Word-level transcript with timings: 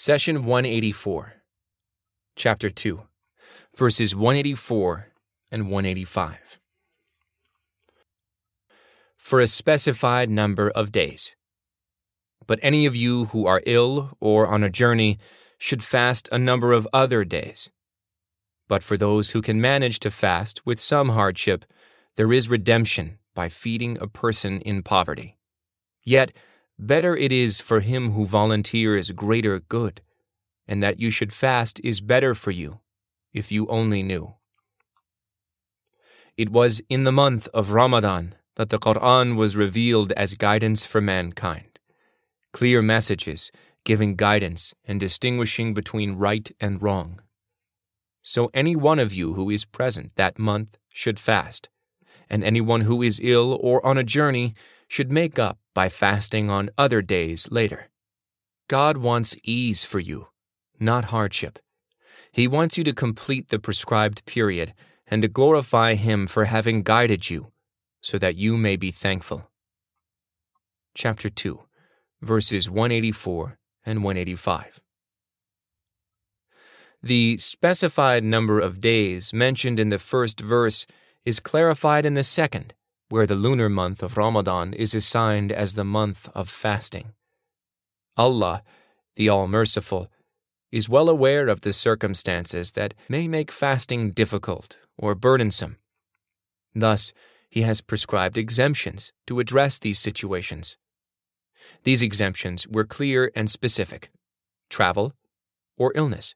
Session 0.00 0.44
184, 0.44 1.42
Chapter 2.36 2.70
2, 2.70 3.02
verses 3.76 4.14
184 4.14 5.08
and 5.50 5.64
185. 5.64 6.60
For 9.16 9.40
a 9.40 9.48
specified 9.48 10.30
number 10.30 10.70
of 10.70 10.92
days. 10.92 11.34
But 12.46 12.60
any 12.62 12.86
of 12.86 12.94
you 12.94 13.24
who 13.24 13.44
are 13.46 13.60
ill 13.66 14.12
or 14.20 14.46
on 14.46 14.62
a 14.62 14.70
journey 14.70 15.18
should 15.58 15.82
fast 15.82 16.28
a 16.30 16.38
number 16.38 16.70
of 16.70 16.86
other 16.92 17.24
days. 17.24 17.68
But 18.68 18.84
for 18.84 18.96
those 18.96 19.30
who 19.30 19.42
can 19.42 19.60
manage 19.60 19.98
to 19.98 20.12
fast 20.12 20.64
with 20.64 20.78
some 20.78 21.08
hardship, 21.08 21.64
there 22.14 22.32
is 22.32 22.48
redemption 22.48 23.18
by 23.34 23.48
feeding 23.48 23.98
a 24.00 24.06
person 24.06 24.60
in 24.60 24.84
poverty. 24.84 25.38
Yet, 26.04 26.30
better 26.78 27.16
it 27.16 27.32
is 27.32 27.60
for 27.60 27.80
him 27.80 28.12
who 28.12 28.26
volunteers 28.26 29.10
greater 29.10 29.60
good, 29.60 30.00
and 30.66 30.82
that 30.82 31.00
you 31.00 31.10
should 31.10 31.32
fast 31.32 31.80
is 31.82 32.00
better 32.00 32.34
for 32.34 32.50
you, 32.50 32.80
if 33.32 33.50
you 33.50 33.66
only 33.68 34.02
knew. 34.02 34.34
It 36.36 36.50
was 36.50 36.80
in 36.88 37.04
the 37.04 37.12
month 37.12 37.48
of 37.52 37.72
Ramadan 37.72 38.34
that 38.56 38.70
the 38.70 38.78
Quran 38.78 39.36
was 39.36 39.56
revealed 39.56 40.12
as 40.12 40.34
guidance 40.34 40.84
for 40.84 41.00
mankind, 41.00 41.78
clear 42.52 42.80
messages 42.82 43.50
giving 43.88 44.16
guidance 44.16 44.74
and 44.84 45.00
distinguishing 45.00 45.72
between 45.72 46.12
right 46.12 46.50
and 46.60 46.82
wrong. 46.82 47.22
So 48.22 48.50
any 48.52 48.76
one 48.76 48.98
of 48.98 49.14
you 49.14 49.32
who 49.32 49.48
is 49.48 49.64
present 49.64 50.14
that 50.16 50.38
month 50.38 50.76
should 50.90 51.18
fast, 51.18 51.70
and 52.28 52.44
anyone 52.44 52.82
who 52.82 53.02
is 53.02 53.18
ill 53.22 53.58
or 53.62 53.84
on 53.86 53.96
a 53.96 54.04
journey 54.04 54.54
should 54.88 55.12
make 55.12 55.38
up 55.38 55.58
by 55.74 55.88
fasting 55.88 56.50
on 56.50 56.70
other 56.76 57.02
days 57.02 57.48
later. 57.50 57.88
God 58.68 58.96
wants 58.96 59.36
ease 59.44 59.84
for 59.84 60.00
you, 60.00 60.28
not 60.80 61.06
hardship. 61.06 61.58
He 62.32 62.48
wants 62.48 62.76
you 62.76 62.84
to 62.84 62.92
complete 62.92 63.48
the 63.48 63.58
prescribed 63.58 64.24
period 64.24 64.74
and 65.06 65.22
to 65.22 65.28
glorify 65.28 65.94
Him 65.94 66.26
for 66.26 66.44
having 66.44 66.82
guided 66.82 67.30
you, 67.30 67.52
so 68.00 68.18
that 68.18 68.36
you 68.36 68.56
may 68.56 68.76
be 68.76 68.90
thankful. 68.90 69.50
Chapter 70.94 71.30
2, 71.30 71.60
verses 72.20 72.68
184 72.68 73.58
and 73.86 74.04
185. 74.04 74.80
The 77.02 77.38
specified 77.38 78.24
number 78.24 78.58
of 78.58 78.80
days 78.80 79.32
mentioned 79.32 79.78
in 79.78 79.88
the 79.88 79.98
first 79.98 80.40
verse 80.40 80.86
is 81.24 81.38
clarified 81.38 82.04
in 82.04 82.14
the 82.14 82.24
second, 82.24 82.74
where 83.10 83.26
the 83.26 83.34
lunar 83.34 83.68
month 83.68 84.02
of 84.02 84.16
Ramadan 84.16 84.74
is 84.74 84.94
assigned 84.94 85.50
as 85.52 85.74
the 85.74 85.84
month 85.84 86.28
of 86.34 86.48
fasting. 86.48 87.12
Allah, 88.16 88.62
the 89.16 89.28
All 89.28 89.48
Merciful, 89.48 90.10
is 90.70 90.88
well 90.88 91.08
aware 91.08 91.48
of 91.48 91.62
the 91.62 91.72
circumstances 91.72 92.72
that 92.72 92.94
may 93.08 93.26
make 93.26 93.50
fasting 93.50 94.10
difficult 94.10 94.76
or 94.98 95.14
burdensome. 95.14 95.78
Thus, 96.74 97.12
He 97.48 97.62
has 97.62 97.80
prescribed 97.80 98.36
exemptions 98.36 99.12
to 99.26 99.40
address 99.40 99.78
these 99.78 99.98
situations. 99.98 100.76
These 101.84 102.02
exemptions 102.02 102.68
were 102.68 102.84
clear 102.84 103.30
and 103.34 103.48
specific 103.48 104.10
travel 104.68 105.14
or 105.78 105.92
illness. 105.94 106.34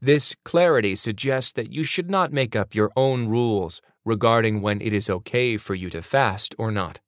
This 0.00 0.34
clarity 0.44 0.94
suggests 0.94 1.52
that 1.52 1.72
you 1.72 1.82
should 1.82 2.10
not 2.10 2.32
make 2.32 2.56
up 2.56 2.74
your 2.74 2.90
own 2.96 3.28
rules 3.28 3.80
regarding 4.04 4.62
when 4.62 4.80
it 4.80 4.92
is 4.92 5.10
okay 5.10 5.56
for 5.56 5.74
you 5.74 5.90
to 5.90 6.02
fast 6.02 6.54
or 6.58 6.70
not. 6.70 7.00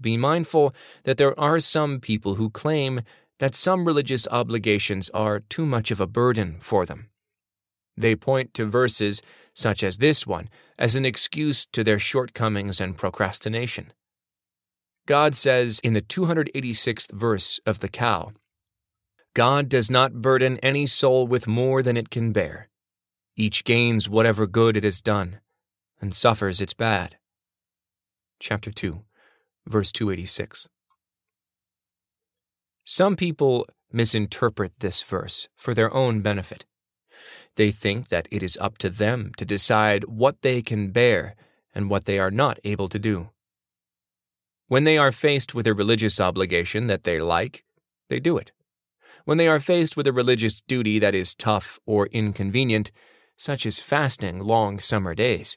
Be 0.00 0.16
mindful 0.16 0.74
that 1.04 1.16
there 1.16 1.38
are 1.38 1.58
some 1.58 2.00
people 2.00 2.34
who 2.34 2.50
claim 2.50 3.00
that 3.38 3.54
some 3.54 3.84
religious 3.84 4.26
obligations 4.30 5.10
are 5.10 5.40
too 5.40 5.66
much 5.66 5.90
of 5.90 6.00
a 6.00 6.06
burden 6.06 6.56
for 6.60 6.86
them. 6.86 7.08
They 7.96 8.14
point 8.14 8.52
to 8.54 8.66
verses 8.66 9.22
such 9.54 9.82
as 9.82 9.98
this 9.98 10.26
one 10.26 10.48
as 10.78 10.96
an 10.96 11.04
excuse 11.04 11.66
to 11.72 11.82
their 11.82 11.98
shortcomings 11.98 12.80
and 12.80 12.96
procrastination. 12.96 13.92
God 15.06 15.34
says 15.34 15.78
in 15.82 15.94
the 15.94 16.02
286th 16.02 17.12
verse 17.12 17.60
of 17.64 17.80
the 17.80 17.88
cow, 17.88 18.32
God 19.36 19.68
does 19.68 19.90
not 19.90 20.22
burden 20.22 20.58
any 20.62 20.86
soul 20.86 21.26
with 21.26 21.46
more 21.46 21.82
than 21.82 21.94
it 21.94 22.08
can 22.08 22.32
bear. 22.32 22.70
Each 23.36 23.64
gains 23.64 24.08
whatever 24.08 24.46
good 24.46 24.78
it 24.78 24.84
has 24.84 25.02
done, 25.02 25.40
and 26.00 26.14
suffers 26.14 26.62
its 26.62 26.72
bad. 26.72 27.18
Chapter 28.40 28.70
2, 28.72 29.04
verse 29.66 29.92
286. 29.92 30.70
Some 32.82 33.14
people 33.14 33.66
misinterpret 33.92 34.72
this 34.80 35.02
verse 35.02 35.48
for 35.54 35.74
their 35.74 35.92
own 35.92 36.22
benefit. 36.22 36.64
They 37.56 37.70
think 37.70 38.08
that 38.08 38.28
it 38.30 38.42
is 38.42 38.56
up 38.58 38.78
to 38.78 38.88
them 38.88 39.32
to 39.36 39.44
decide 39.44 40.04
what 40.04 40.40
they 40.40 40.62
can 40.62 40.92
bear 40.92 41.36
and 41.74 41.90
what 41.90 42.06
they 42.06 42.18
are 42.18 42.30
not 42.30 42.58
able 42.64 42.88
to 42.88 42.98
do. 42.98 43.28
When 44.68 44.84
they 44.84 44.96
are 44.96 45.12
faced 45.12 45.54
with 45.54 45.66
a 45.66 45.74
religious 45.74 46.22
obligation 46.22 46.86
that 46.86 47.04
they 47.04 47.20
like, 47.20 47.64
they 48.08 48.18
do 48.18 48.38
it. 48.38 48.52
When 49.26 49.38
they 49.38 49.48
are 49.48 49.58
faced 49.58 49.96
with 49.96 50.06
a 50.06 50.12
religious 50.12 50.60
duty 50.60 51.00
that 51.00 51.12
is 51.12 51.34
tough 51.34 51.80
or 51.84 52.06
inconvenient, 52.06 52.92
such 53.36 53.66
as 53.66 53.80
fasting 53.80 54.38
long 54.38 54.78
summer 54.78 55.16
days, 55.16 55.56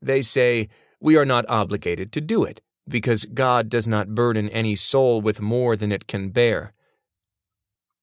they 0.00 0.22
say, 0.22 0.68
We 1.00 1.16
are 1.16 1.24
not 1.24 1.44
obligated 1.48 2.12
to 2.12 2.20
do 2.20 2.44
it, 2.44 2.60
because 2.88 3.24
God 3.24 3.68
does 3.68 3.88
not 3.88 4.14
burden 4.14 4.48
any 4.48 4.76
soul 4.76 5.20
with 5.20 5.40
more 5.40 5.74
than 5.74 5.90
it 5.90 6.06
can 6.06 6.30
bear. 6.30 6.72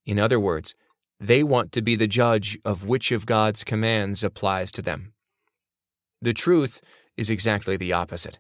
In 0.06 0.20
other 0.20 0.42
words, 0.42 0.76
they 1.22 1.42
want 1.42 1.72
to 1.72 1.82
be 1.82 1.96
the 1.96 2.06
judge 2.06 2.60
of 2.66 2.86
which 2.86 3.14
of 3.14 3.26
God's 3.26 3.64
commands 3.64 4.26
applies 4.26 4.74
to 4.74 4.82
them. 4.82 5.14
The 6.22 6.34
truth 6.34 6.82
is 7.16 7.30
exactly 7.30 7.78
the 7.78 7.94
opposite. 7.94 8.40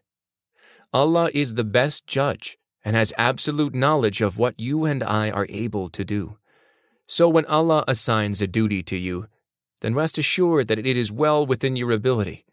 Allah 0.92 1.32
is 1.34 1.54
the 1.54 1.64
best 1.64 2.08
judge 2.08 2.58
and 2.84 2.94
has 2.94 3.14
absolute 3.18 3.74
knowledge 3.74 4.20
of 4.20 4.38
what 4.38 4.60
you 4.60 4.84
and 4.84 5.02
I 5.02 5.32
are 5.32 5.48
able 5.48 5.88
to 5.88 6.04
do. 6.04 6.38
So 7.12 7.28
when 7.28 7.44
Allah 7.48 7.84
assigns 7.90 8.42
a 8.42 8.48
duty 8.48 8.82
to 8.84 8.96
you, 8.96 9.28
then 9.82 9.94
rest 9.94 10.18
assured 10.18 10.70
that 10.70 10.80
it 10.80 10.96
is 10.96 11.12
well 11.12 11.46
within 11.46 11.76
your 11.76 11.92
ability, 11.92 12.46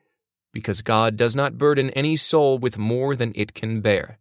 because 0.53 0.83
God 0.83 1.15
does 1.15 1.37
not 1.37 1.57
burden 1.57 1.91
any 1.91 2.17
soul 2.17 2.59
with 2.59 2.77
more 2.77 3.15
than 3.15 3.31
it 3.37 3.55
can 3.55 3.81
bear. 3.81 4.19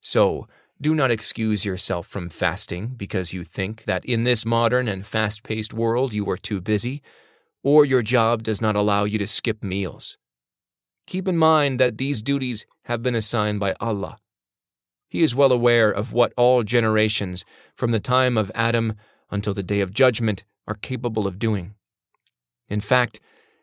So, 0.00 0.48
do 0.80 0.92
not 0.92 1.12
excuse 1.12 1.64
yourself 1.64 2.08
from 2.08 2.30
fasting 2.30 2.94
because 2.96 3.32
you 3.32 3.44
think 3.44 3.84
that 3.84 4.04
in 4.04 4.24
this 4.24 4.44
modern 4.44 4.88
and 4.88 5.06
fast 5.06 5.44
paced 5.44 5.72
world 5.72 6.12
you 6.12 6.28
are 6.28 6.36
too 6.36 6.60
busy, 6.60 7.00
or 7.62 7.84
your 7.84 8.02
job 8.02 8.42
does 8.42 8.60
not 8.60 8.74
allow 8.74 9.04
you 9.04 9.18
to 9.18 9.26
skip 9.28 9.62
meals. 9.62 10.18
Keep 11.06 11.28
in 11.28 11.36
mind 11.36 11.78
that 11.78 11.96
these 11.96 12.22
duties 12.22 12.66
have 12.86 13.04
been 13.04 13.14
assigned 13.14 13.60
by 13.60 13.76
Allah. 13.78 14.16
He 15.08 15.22
is 15.22 15.36
well 15.36 15.52
aware 15.52 15.92
of 15.92 16.12
what 16.12 16.32
all 16.36 16.64
generations, 16.64 17.44
from 17.76 17.92
the 17.92 18.00
time 18.00 18.36
of 18.36 18.50
Adam 18.52 18.96
until 19.30 19.54
the 19.54 19.62
day 19.62 19.80
of 19.80 19.94
judgment, 19.94 20.44
are 20.66 20.74
capable 20.74 21.26
of 21.26 21.38
doing. 21.38 21.74
In 22.68 22.80
fact, 22.80 23.20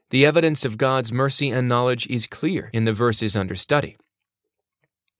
the 0.09 0.25
evidence 0.25 0.65
of 0.65 0.77
God's 0.77 1.11
mercy 1.11 1.49
and 1.49 1.67
knowledge 1.67 2.07
is 2.07 2.27
clear 2.27 2.69
in 2.73 2.85
the 2.85 2.93
verses 2.93 3.35
under 3.35 3.55
study. 3.55 3.97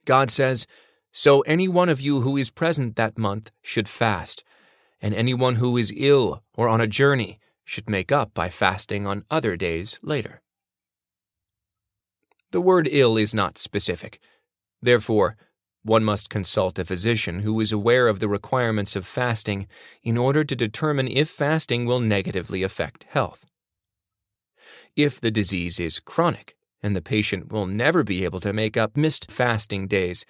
God 0.05 0.29
says, 0.29 0.67
So 1.11 1.41
any 1.41 1.67
one 1.67 1.89
of 1.89 2.01
you 2.01 2.21
who 2.21 2.37
is 2.37 2.51
present 2.51 2.95
that 2.95 3.17
month 3.17 3.51
should 3.61 3.87
fast, 3.87 4.43
and 5.01 5.13
anyone 5.13 5.55
who 5.55 5.77
is 5.77 5.93
ill 5.95 6.43
or 6.53 6.67
on 6.69 6.81
a 6.81 6.87
journey 6.87 7.39
should 7.63 7.89
make 7.89 8.11
up 8.11 8.33
by 8.33 8.49
fasting 8.49 9.07
on 9.07 9.25
other 9.29 9.55
days 9.55 9.99
later. 10.01 10.41
The 12.51 12.61
word 12.61 12.87
ill 12.91 13.17
is 13.17 13.33
not 13.33 13.57
specific. 13.57 14.19
Therefore, 14.81 15.35
one 15.85 16.03
must 16.03 16.31
consult 16.31 16.79
a 16.79 16.83
physician 16.83 17.41
who 17.41 17.59
is 17.59 17.71
aware 17.71 18.07
of 18.07 18.19
the 18.19 18.27
requirements 18.27 18.95
of 18.95 19.05
fasting 19.05 19.67
in 20.01 20.17
order 20.17 20.43
to 20.43 20.55
determine 20.55 21.07
if 21.07 21.29
fasting 21.29 21.85
will 21.85 21.99
negatively 21.99 22.63
affect 22.63 23.03
health. 23.03 23.45
If 24.95 25.21
the 25.21 25.29
disease 25.29 25.79
is 25.79 25.99
chronic 25.99 26.55
and 26.81 26.95
the 26.95 27.03
patient 27.03 27.51
will 27.51 27.67
never 27.67 28.03
be 28.03 28.25
able 28.25 28.39
to 28.39 28.51
make 28.51 28.75
up 28.75 28.97
missed 28.97 29.29
fasting 29.29 29.87
days, 29.87 30.25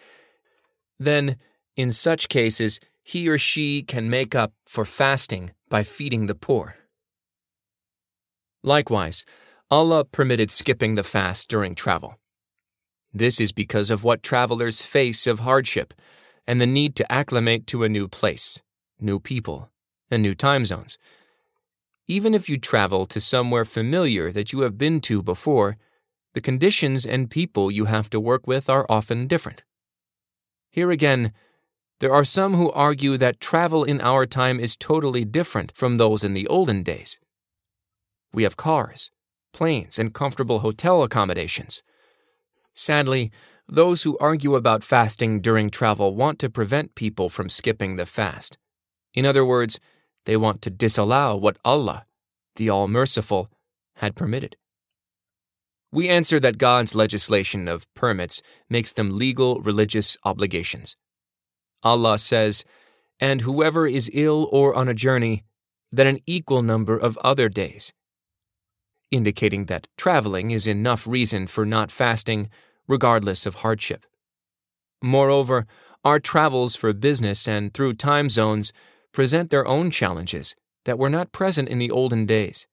then, 0.99 1.37
in 1.77 1.89
such 1.89 2.27
cases, 2.27 2.81
he 3.01 3.29
or 3.29 3.37
she 3.37 3.81
can 3.81 4.09
make 4.09 4.35
up 4.35 4.51
for 4.65 4.83
fasting 4.83 5.51
by 5.69 5.83
feeding 5.83 6.25
the 6.25 6.35
poor. 6.35 6.75
Likewise, 8.61 9.23
Allah 9.71 10.03
permitted 10.03 10.51
skipping 10.51 10.95
the 10.95 11.03
fast 11.03 11.47
during 11.47 11.75
travel. 11.75 12.19
This 13.15 13.39
is 13.39 13.53
because 13.53 13.91
of 13.91 14.03
what 14.03 14.21
travelers 14.21 14.81
face 14.81 15.25
of 15.25 15.39
hardship 15.39 15.93
and 16.45 16.59
the 16.59 16.67
need 16.67 16.97
to 16.97 17.09
acclimate 17.09 17.65
to 17.67 17.83
a 17.83 17.89
new 17.89 18.09
place, 18.09 18.61
new 18.99 19.21
people, 19.21 19.71
and 20.11 20.21
new 20.21 20.35
time 20.35 20.65
zones. 20.65 20.97
Even 22.07 22.33
if 22.33 22.49
you 22.49 22.57
travel 22.57 23.05
to 23.05 23.21
somewhere 23.21 23.63
familiar 23.63 24.33
that 24.33 24.51
you 24.51 24.59
have 24.61 24.77
been 24.77 24.99
to 24.99 25.23
before, 25.23 25.77
the 26.33 26.41
conditions 26.41 27.05
and 27.05 27.29
people 27.29 27.71
you 27.71 27.85
have 27.85 28.09
to 28.09 28.19
work 28.19 28.47
with 28.47 28.69
are 28.69 28.85
often 28.89 29.27
different. 29.27 29.63
Here 30.69 30.91
again, 30.91 31.31
there 32.01 32.13
are 32.13 32.25
some 32.25 32.55
who 32.55 32.69
argue 32.71 33.15
that 33.15 33.39
travel 33.39 33.85
in 33.85 34.01
our 34.01 34.25
time 34.25 34.59
is 34.59 34.75
totally 34.75 35.23
different 35.23 35.71
from 35.73 35.95
those 35.95 36.25
in 36.25 36.33
the 36.33 36.47
olden 36.47 36.83
days. 36.83 37.17
We 38.33 38.43
have 38.43 38.57
cars, 38.57 39.09
planes, 39.53 39.97
and 39.97 40.13
comfortable 40.13 40.59
hotel 40.59 41.01
accommodations. 41.01 41.81
Sadly, 42.75 43.31
those 43.67 44.03
who 44.03 44.17
argue 44.19 44.55
about 44.55 44.83
fasting 44.83 45.41
during 45.41 45.69
travel 45.69 46.15
want 46.15 46.37
to 46.39 46.49
prevent 46.49 46.95
people 46.95 47.29
from 47.29 47.49
skipping 47.49 47.95
the 47.95 48.05
fast. 48.05 48.57
In 49.13 49.25
other 49.25 49.45
words, 49.45 49.79
they 50.25 50.37
want 50.37 50.61
to 50.63 50.69
disallow 50.69 51.35
what 51.35 51.57
Allah, 51.65 52.05
the 52.55 52.69
All 52.69 52.87
Merciful, 52.87 53.49
had 53.97 54.15
permitted. 54.15 54.57
We 55.91 56.09
answer 56.09 56.39
that 56.41 56.57
God's 56.57 56.93
legislation 56.93 57.67
of 57.67 57.91
permits 57.93 58.41
makes 58.69 58.91
them 58.91 59.17
legal 59.17 59.61
religious 59.61 60.17
obligations. 60.25 60.95
Allah 61.83 62.17
says, 62.17 62.65
And 63.19 63.41
whoever 63.41 63.87
is 63.87 64.11
ill 64.13 64.49
or 64.51 64.75
on 64.75 64.89
a 64.89 64.93
journey, 64.93 65.43
then 65.91 66.07
an 66.07 66.19
equal 66.25 66.61
number 66.61 66.97
of 66.97 67.17
other 67.19 67.47
days, 67.47 67.93
indicating 69.11 69.65
that 69.65 69.87
traveling 69.97 70.51
is 70.51 70.67
enough 70.67 71.07
reason 71.07 71.47
for 71.47 71.65
not 71.65 71.91
fasting, 71.91 72.49
regardless 72.87 73.45
of 73.45 73.55
hardship. 73.55 74.05
Moreover, 75.01 75.65
our 76.03 76.19
travels 76.19 76.75
for 76.75 76.93
business 76.93 77.47
and 77.47 77.73
through 77.73 77.93
time 77.93 78.29
zones 78.29 78.71
present 79.11 79.49
their 79.49 79.67
own 79.67 79.91
challenges 79.91 80.55
that 80.85 80.99
were 80.99 81.09
not 81.09 81.31
present 81.31 81.67
in 81.67 81.79
the 81.79 81.91
olden 81.91 82.25
days. 82.25 82.67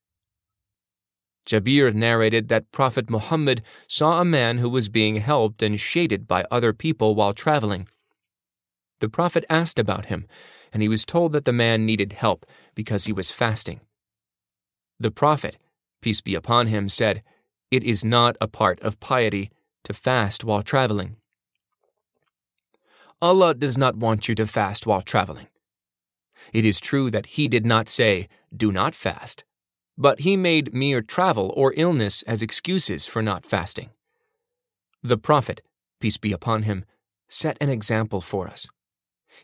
Jabir 1.47 1.93
narrated 1.93 2.49
that 2.49 2.71
Prophet 2.71 3.11
Muhammad 3.11 3.63
saw 3.89 4.21
a 4.21 4.25
man 4.25 4.59
who 4.59 4.69
was 4.69 4.89
being 4.89 5.17
helped 5.17 5.63
and 5.63 5.81
shaded 5.81 6.29
by 6.29 6.45
other 6.51 6.73
people 6.73 7.15
while 7.15 7.33
traveling. 7.33 7.89
The 9.01 9.09
Prophet 9.09 9.45
asked 9.51 9.79
about 9.79 10.07
him, 10.07 10.27
and 10.73 10.83
he 10.83 10.89
was 10.89 11.05
told 11.05 11.33
that 11.33 11.45
the 11.45 11.53
man 11.53 11.85
needed 11.85 12.13
help 12.13 12.47
because 12.75 13.07
he 13.07 13.13
was 13.13 13.31
fasting. 13.31 13.81
The 15.01 15.11
Prophet, 15.11 15.59
peace 16.01 16.21
be 16.21 16.37
upon 16.37 16.69
him, 16.69 16.89
said, 16.89 17.23
It 17.71 17.83
is 17.83 18.05
not 18.05 18.37
a 18.41 18.47
part 18.47 18.79
of 18.81 19.01
piety 19.01 19.51
to 19.85 19.93
fast 19.93 20.45
while 20.45 20.63
traveling. 20.63 21.17
Allah 23.21 23.55
does 23.55 23.79
not 23.79 23.97
want 23.97 24.29
you 24.29 24.35
to 24.35 24.47
fast 24.47 24.87
while 24.87 25.03
traveling. 25.03 25.49
It 26.53 26.65
is 26.65 26.81
true 26.81 27.11
that 27.11 27.27
He 27.27 27.49
did 27.49 27.65
not 27.65 27.89
say, 27.89 28.29
Do 28.55 28.73
not 28.73 28.95
fast, 28.95 29.45
but 29.97 30.21
He 30.21 30.37
made 30.37 30.75
mere 30.75 31.03
travel 31.03 31.53
or 31.57 31.73
illness 31.77 32.23
as 32.23 32.43
excuses 32.43 33.07
for 33.07 33.23
not 33.23 33.47
fasting. 33.47 33.91
The 35.03 35.19
Prophet, 35.19 35.63
peace 36.01 36.19
be 36.19 36.33
upon 36.33 36.63
him, 36.63 36.85
set 37.29 37.57
an 37.61 37.69
example 37.69 38.21
for 38.21 38.47
us. 38.47 38.67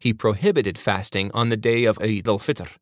He 0.00 0.12
prohibited 0.12 0.78
fasting 0.78 1.30
on 1.32 1.48
the 1.48 1.56
day 1.56 1.84
of 1.84 1.98
Eid 2.00 2.28
al 2.28 2.38
Fitr, 2.38 2.76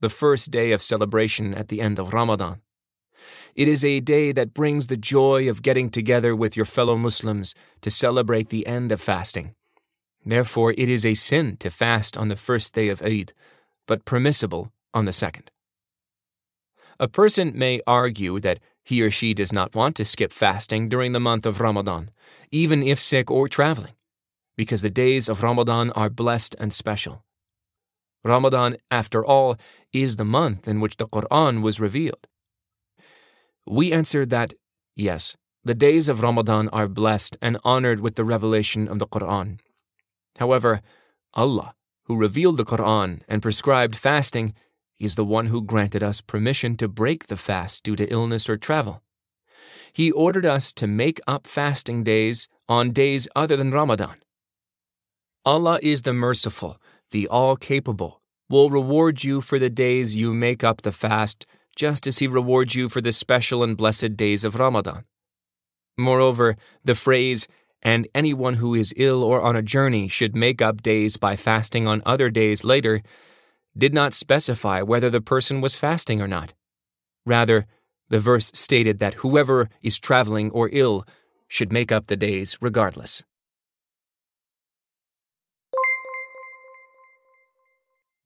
the 0.00 0.08
first 0.10 0.50
day 0.50 0.72
of 0.72 0.82
celebration 0.82 1.54
at 1.54 1.68
the 1.68 1.80
end 1.80 1.98
of 1.98 2.12
Ramadan. 2.12 2.60
It 3.58 3.66
is 3.66 3.84
a 3.84 3.98
day 3.98 4.30
that 4.30 4.54
brings 4.54 4.86
the 4.86 4.96
joy 4.96 5.48
of 5.48 5.62
getting 5.62 5.90
together 5.90 6.36
with 6.36 6.54
your 6.54 6.64
fellow 6.64 6.96
Muslims 6.96 7.56
to 7.80 7.90
celebrate 7.90 8.50
the 8.50 8.64
end 8.68 8.92
of 8.92 9.00
fasting. 9.00 9.56
Therefore, 10.24 10.72
it 10.78 10.88
is 10.88 11.04
a 11.04 11.14
sin 11.14 11.56
to 11.56 11.68
fast 11.68 12.16
on 12.16 12.28
the 12.28 12.36
first 12.36 12.72
day 12.72 12.88
of 12.88 13.02
Eid, 13.02 13.32
but 13.88 14.04
permissible 14.04 14.70
on 14.94 15.06
the 15.06 15.12
second. 15.12 15.50
A 17.00 17.08
person 17.08 17.50
may 17.52 17.80
argue 17.84 18.38
that 18.38 18.60
he 18.84 19.02
or 19.02 19.10
she 19.10 19.34
does 19.34 19.52
not 19.52 19.74
want 19.74 19.96
to 19.96 20.04
skip 20.04 20.30
fasting 20.30 20.88
during 20.88 21.10
the 21.10 21.18
month 21.18 21.44
of 21.44 21.60
Ramadan, 21.60 22.10
even 22.52 22.80
if 22.84 23.00
sick 23.00 23.28
or 23.28 23.48
traveling, 23.48 23.94
because 24.56 24.82
the 24.82 24.98
days 25.04 25.28
of 25.28 25.42
Ramadan 25.42 25.90
are 25.96 26.08
blessed 26.08 26.54
and 26.60 26.72
special. 26.72 27.24
Ramadan, 28.22 28.76
after 28.88 29.26
all, 29.26 29.56
is 29.92 30.14
the 30.14 30.24
month 30.24 30.68
in 30.68 30.78
which 30.78 30.98
the 30.98 31.08
Quran 31.08 31.60
was 31.60 31.80
revealed. 31.80 32.28
We 33.70 33.92
answered 33.92 34.30
that, 34.30 34.54
yes, 34.96 35.36
the 35.62 35.74
days 35.74 36.08
of 36.08 36.22
Ramadan 36.22 36.68
are 36.70 36.88
blessed 36.88 37.36
and 37.42 37.58
honored 37.64 38.00
with 38.00 38.14
the 38.14 38.24
revelation 38.24 38.88
of 38.88 38.98
the 38.98 39.06
Quran. 39.06 39.60
However, 40.38 40.80
Allah, 41.34 41.74
who 42.04 42.16
revealed 42.16 42.56
the 42.56 42.64
Quran 42.64 43.20
and 43.28 43.42
prescribed 43.42 43.94
fasting, 43.94 44.54
is 44.98 45.16
the 45.16 45.24
one 45.24 45.46
who 45.46 45.62
granted 45.62 46.02
us 46.02 46.22
permission 46.22 46.76
to 46.78 46.88
break 46.88 47.26
the 47.26 47.36
fast 47.36 47.84
due 47.84 47.94
to 47.96 48.10
illness 48.10 48.48
or 48.48 48.56
travel. 48.56 49.02
He 49.92 50.10
ordered 50.10 50.46
us 50.46 50.72
to 50.74 50.86
make 50.86 51.20
up 51.26 51.46
fasting 51.46 52.02
days 52.02 52.48
on 52.68 52.92
days 52.92 53.28
other 53.36 53.56
than 53.56 53.70
Ramadan. 53.70 54.16
Allah 55.44 55.78
is 55.82 56.02
the 56.02 56.14
merciful, 56.14 56.80
the 57.10 57.28
all 57.28 57.56
capable, 57.56 58.22
will 58.48 58.70
reward 58.70 59.24
you 59.24 59.42
for 59.42 59.58
the 59.58 59.70
days 59.70 60.16
you 60.16 60.32
make 60.32 60.64
up 60.64 60.82
the 60.82 60.92
fast 60.92 61.46
just 61.78 62.08
as 62.08 62.18
He 62.18 62.26
rewards 62.26 62.74
you 62.74 62.88
for 62.88 63.00
the 63.00 63.12
special 63.12 63.62
and 63.62 63.76
blessed 63.76 64.16
days 64.16 64.42
of 64.42 64.56
Ramadan. 64.56 65.04
Moreover, 65.96 66.56
the 66.84 66.96
phrase, 66.96 67.46
and 67.80 68.08
anyone 68.14 68.54
who 68.54 68.74
is 68.74 68.92
ill 68.96 69.22
or 69.22 69.40
on 69.40 69.54
a 69.54 69.62
journey 69.62 70.08
should 70.08 70.34
make 70.34 70.60
up 70.60 70.82
days 70.82 71.16
by 71.16 71.36
fasting 71.36 71.86
on 71.86 72.02
other 72.04 72.30
days 72.30 72.64
later, 72.64 73.00
did 73.76 73.94
not 73.94 74.12
specify 74.12 74.82
whether 74.82 75.08
the 75.08 75.20
person 75.20 75.60
was 75.60 75.76
fasting 75.76 76.20
or 76.20 76.26
not. 76.26 76.52
Rather, 77.24 77.64
the 78.08 78.18
verse 78.18 78.50
stated 78.52 78.98
that 78.98 79.14
whoever 79.22 79.68
is 79.80 80.00
traveling 80.00 80.50
or 80.50 80.68
ill 80.72 81.04
should 81.46 81.72
make 81.72 81.92
up 81.92 82.08
the 82.08 82.16
days 82.16 82.58
regardless. 82.60 83.22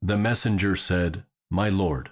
The 0.00 0.16
messenger 0.16 0.74
said, 0.74 1.24
My 1.50 1.68
Lord, 1.68 2.11